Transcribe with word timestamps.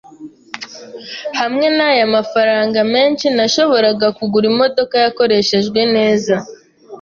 Hamwe 1.39 1.67
naya 1.77 2.05
mafranga 2.15 2.79
menshi, 2.93 3.25
nashoboraga 3.37 4.07
kugura 4.17 4.45
imodoka 4.53 4.95
yakoreshejwe 5.03 5.79
neza. 5.95 6.35